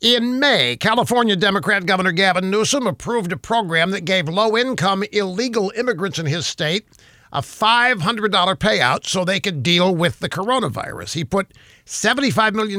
[0.00, 5.72] In May, California Democrat Governor Gavin Newsom approved a program that gave low income illegal
[5.76, 6.86] immigrants in his state
[7.32, 11.14] a $500 payout so they could deal with the coronavirus.
[11.14, 11.52] He put
[11.84, 12.78] $75 million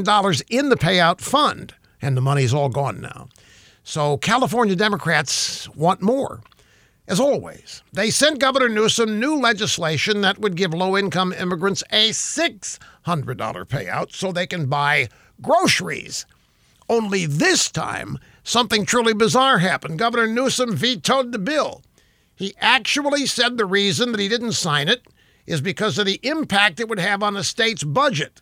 [0.50, 3.28] in the payout fund, and the money's all gone now.
[3.84, 6.40] So California Democrats want more.
[7.06, 12.12] As always, they sent Governor Newsom new legislation that would give low income immigrants a
[12.12, 15.10] $600 payout so they can buy
[15.42, 16.26] groceries.
[16.90, 20.00] Only this time, something truly bizarre happened.
[20.00, 21.84] Governor Newsom vetoed the bill.
[22.36, 25.05] He actually said the reason that he didn't sign it
[25.46, 28.41] is because of the impact it would have on the state's budget.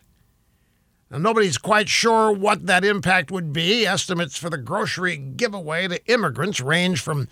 [1.10, 3.86] Now, nobody's quite sure what that impact would be.
[3.86, 7.28] Estimates for the grocery giveaway to immigrants range from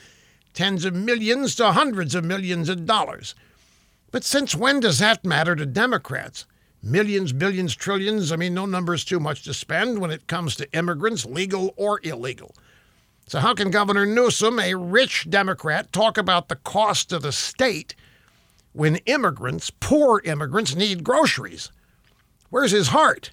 [0.54, 3.34] tens of millions to hundreds of millions of dollars.
[4.10, 6.46] But since when does that matter to Democrats?
[6.86, 8.30] Millions, billions, trillions.
[8.30, 11.74] I mean, no number is too much to spend when it comes to immigrants, legal
[11.76, 12.54] or illegal.
[13.26, 17.96] So, how can Governor Newsom, a rich Democrat, talk about the cost of the state
[18.73, 21.73] when immigrants, poor immigrants, need groceries?
[22.51, 23.32] Where's his heart?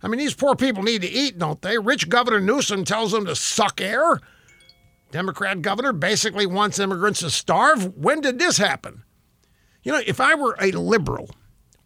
[0.00, 1.76] I mean, these poor people need to eat, don't they?
[1.76, 4.20] Rich Governor Newsom tells them to suck air.
[5.10, 7.96] Democrat governor basically wants immigrants to starve.
[7.96, 9.02] When did this happen?
[9.82, 11.30] You know, if I were a liberal,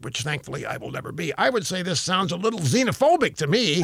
[0.04, 3.46] which thankfully I will never be, I would say this sounds a little xenophobic to
[3.46, 3.82] me.